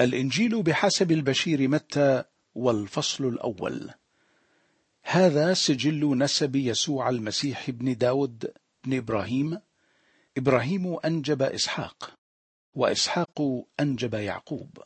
[0.00, 3.90] الإنجيل بحسب البشير متى والفصل الأول.
[5.02, 8.52] هذا سجل نسب يسوع المسيح بن داود
[8.84, 9.60] بن إبراهيم.
[10.38, 12.12] إبراهيم أنجب إسحاق
[12.74, 14.78] وإسحاق أنجب يعقوب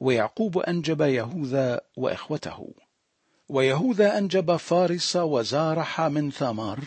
[0.00, 2.74] ويعقوب أنجب يهوذا وإخوته
[3.48, 6.80] ويهوذا أنجب فارس وزارح من ثامار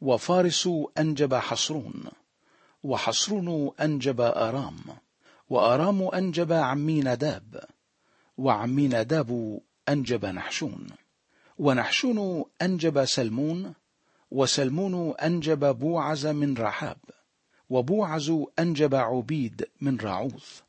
[0.00, 0.68] وفارس
[0.98, 2.04] أنجب حصرون
[2.82, 4.76] وحصرون أنجب آرام.
[5.48, 7.64] وآرام أنجب عمي نداب
[8.38, 10.86] وعمي نداب أنجب نحشون.
[11.58, 13.74] ونحشون أنجب سلمون
[14.30, 16.98] وسلمون أنجب بوعز من رحاب
[17.70, 20.60] وبوعز أنجب عبيد من راعوث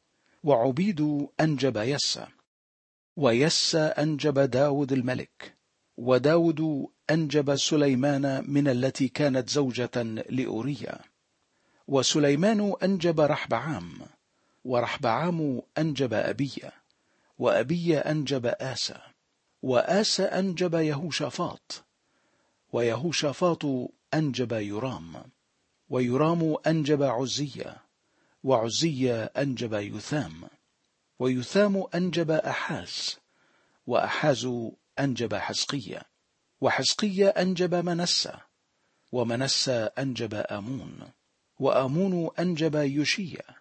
[0.43, 2.27] وعبيد أنجب يسى
[3.17, 5.55] ويسى أنجب داود الملك
[5.97, 10.99] وداود أنجب سليمان من التي كانت زوجة لأوريا
[11.88, 13.91] وسليمان أنجب رحبعام
[14.67, 16.71] ورحبعام أنجب أبيا
[17.39, 18.99] وأبيا أنجب آسى
[19.63, 21.83] وآسى أنجب يهوشافاط
[22.73, 23.66] ويهوشافاط
[24.14, 25.23] أنجب يرام
[25.89, 27.78] ويرام أنجب عزية
[28.44, 30.50] وعزية أنجب يثام
[31.19, 33.17] ويثام أنجب أحاز
[33.88, 34.47] وأحاز
[35.00, 36.02] أنجب حزقية
[36.61, 38.34] وحزقيا أنجب منسى
[39.11, 41.00] ومنسى أنجب آمون
[41.59, 43.56] وآمون أنجب يوشيا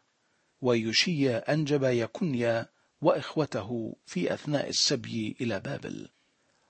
[0.60, 2.66] ويوشيا أنجب يكنيا
[3.00, 6.08] وإخوته في أثناء السبي إلى بابل.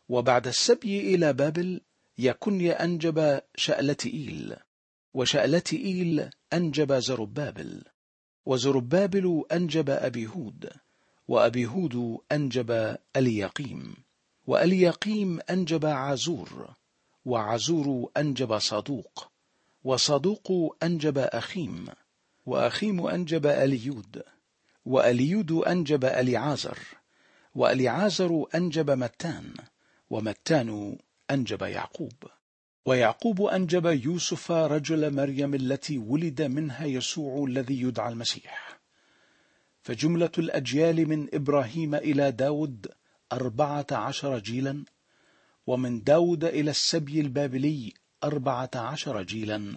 [0.08, 1.80] وبعد السبي إلى بابل
[2.18, 4.56] يكنيا أنجب شألتئيل
[5.14, 7.82] وشألتئيل أنجب زربابل.
[8.46, 10.70] وزربابل أنجب أبيهود.
[11.28, 13.96] وأبيهود أنجب ألياقيم.
[14.46, 16.74] واليقيم أنجب عازور.
[17.24, 19.30] وعزور أنجب صدوق.
[19.84, 21.86] وصدوق أنجب أخيم.
[22.46, 24.22] وأخيم أنجب أليود
[24.84, 26.78] وأليود أنجب أليعازر
[27.54, 29.54] وأليعازر أنجب متان
[30.10, 30.98] ومتان
[31.30, 32.12] أنجب يعقوب.
[32.86, 38.80] ويعقوب أنجب يوسف رجل مريم التي ولد منها يسوع الذي يدعى المسيح.
[39.82, 42.86] فجملة الأجيال من إبراهيم إلى داود
[43.32, 44.84] أربعة عشر جيلا
[45.66, 47.92] ومن داود إلى السبي البابلي
[48.24, 49.76] أربعة عشر جيلا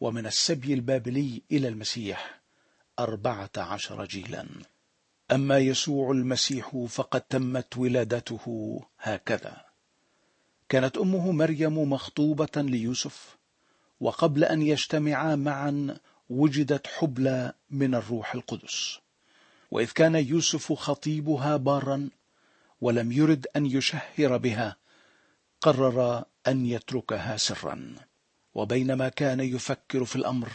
[0.00, 2.40] ومن السبي البابلي إلى المسيح
[2.98, 4.46] أربعة عشر جيلا.
[5.32, 9.64] أما يسوع المسيح فقد تمت ولادته هكذا.
[10.68, 13.36] كانت أمه مريم مخطوبة ليوسف
[14.00, 15.96] وقبل أن يجتمعا معا
[16.30, 18.98] وجدت حبلى من الروح القدس.
[19.70, 22.08] وإذ كان يوسف خطيبها بارا
[22.80, 24.76] ولم يرد أن يشهر بها
[25.60, 27.94] قرر أن يتركها سرا.
[28.56, 30.48] وبينما كان يفكر في الأمر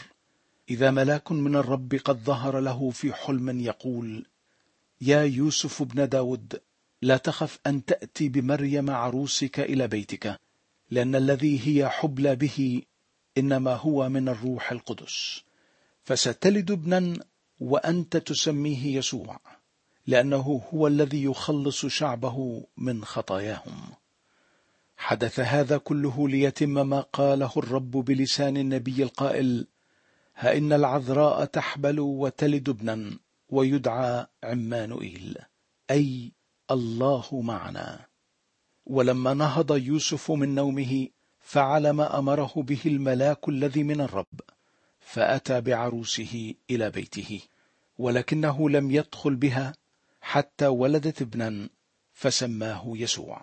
[0.70, 4.26] إذا ملاك من الرب قد ظهر له في حلم يقول
[5.00, 6.60] يا يوسف ابن داود
[7.02, 10.40] لا تخف أن تأتي بمريم عروسك إلى بيتك
[10.90, 12.82] لأن الذي هي حبلى به
[13.38, 15.42] إنما هو من الروح القدس
[16.04, 17.24] فستلد ابنا
[17.60, 19.40] وأنت تسميه يسوع
[20.06, 24.01] لأنه هو الذي يخلص شعبه من خطاياهم.
[25.02, 29.66] حدث هذا كله ليتم ما قاله الرب بلسان النبي القائل
[30.36, 33.18] ها إن العذراء تحبل وتلد ابنا
[33.48, 35.38] ويدعى عمانوئيل
[35.90, 36.32] أي
[36.70, 38.06] الله معنا.
[38.86, 41.08] ولما نهض يوسف من نومه
[41.40, 44.40] فعل ما أمره به الملاك الذي من الرب
[45.00, 47.40] فأتى بعروسه إلى بيته
[47.98, 49.74] ولكنه لم يدخل بها
[50.20, 51.68] حتى ولدت ابنا
[52.12, 53.42] فسماه يسوع.